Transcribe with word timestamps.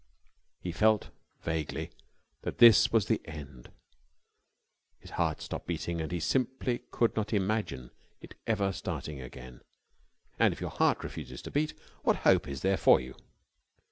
He 0.61 0.71
felt 0.71 1.11
vaguely 1.43 1.91
that 2.41 2.57
this 2.57 2.91
was 2.91 3.05
the 3.05 3.21
end. 3.23 3.71
His 4.99 5.11
heart 5.11 5.43
stopped 5.43 5.67
beating 5.67 6.01
and 6.01 6.11
he 6.11 6.19
simply 6.19 6.79
could 6.89 7.15
not 7.15 7.33
imagine 7.33 7.91
it 8.19 8.33
ever 8.47 8.71
starting 8.71 9.21
again, 9.21 9.61
and, 10.39 10.53
if 10.53 10.59
your 10.59 10.71
heart 10.71 11.03
refuses 11.03 11.43
to 11.43 11.51
beat, 11.51 11.75
what 12.01 12.15
hope 12.25 12.47
is 12.47 12.61
there 12.61 12.77
for 12.77 12.99
you? 12.99 13.13